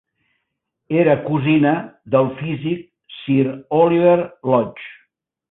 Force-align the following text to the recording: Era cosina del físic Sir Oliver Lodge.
Era 1.01 1.13
cosina 1.27 1.73
del 2.15 2.31
físic 2.39 2.81
Sir 3.19 3.45
Oliver 3.83 4.19
Lodge. 4.55 4.91